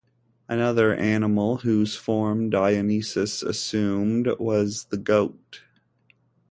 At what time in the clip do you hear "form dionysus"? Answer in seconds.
1.95-3.43